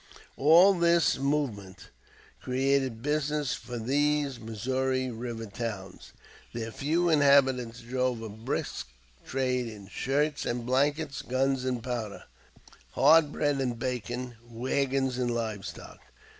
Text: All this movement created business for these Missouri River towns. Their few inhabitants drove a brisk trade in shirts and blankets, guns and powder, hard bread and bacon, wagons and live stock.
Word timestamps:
All 0.35 0.73
this 0.73 1.19
movement 1.19 1.89
created 2.41 3.03
business 3.03 3.53
for 3.53 3.77
these 3.77 4.39
Missouri 4.39 5.11
River 5.11 5.45
towns. 5.45 6.11
Their 6.53 6.71
few 6.71 7.07
inhabitants 7.07 7.81
drove 7.81 8.23
a 8.23 8.29
brisk 8.29 8.87
trade 9.27 9.67
in 9.67 9.87
shirts 9.89 10.43
and 10.43 10.65
blankets, 10.65 11.21
guns 11.21 11.65
and 11.65 11.83
powder, 11.83 12.23
hard 12.93 13.31
bread 13.31 13.61
and 13.61 13.77
bacon, 13.77 14.33
wagons 14.49 15.19
and 15.19 15.29
live 15.29 15.67
stock. 15.67 15.99